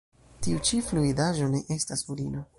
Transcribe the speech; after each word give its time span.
Tiu 0.47 0.61
ĉi 0.69 0.79
fluidaĵo 0.87 1.51
ne 1.53 1.63
estas 1.79 2.07
urino. 2.17 2.47